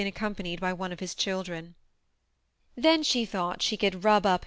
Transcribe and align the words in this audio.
accompanied 0.07 0.59
bj 0.59 0.75
one 0.75 0.91
of 0.91 0.99
his 0.99 1.13
children. 1.13 1.75
Then 2.75 3.03
she 3.03 3.23
thought 3.23 3.61
she 3.61 3.77
could 3.77 4.03
rub 4.03 4.25
up. 4.25 4.39